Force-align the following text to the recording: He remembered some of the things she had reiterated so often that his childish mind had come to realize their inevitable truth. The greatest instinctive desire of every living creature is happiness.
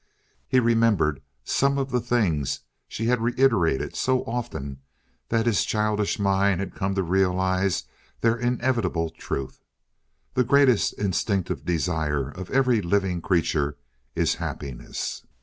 He 0.47 0.59
remembered 0.59 1.21
some 1.43 1.77
of 1.77 1.91
the 1.91 1.99
things 1.99 2.61
she 2.87 3.05
had 3.05 3.21
reiterated 3.21 3.95
so 3.95 4.23
often 4.23 4.79
that 5.29 5.45
his 5.45 5.63
childish 5.63 6.17
mind 6.17 6.59
had 6.59 6.73
come 6.73 6.95
to 6.95 7.03
realize 7.03 7.83
their 8.21 8.35
inevitable 8.35 9.11
truth. 9.11 9.59
The 10.33 10.43
greatest 10.43 10.93
instinctive 10.93 11.65
desire 11.65 12.31
of 12.31 12.49
every 12.49 12.81
living 12.81 13.21
creature 13.21 13.77
is 14.15 14.33
happiness. 14.41 15.23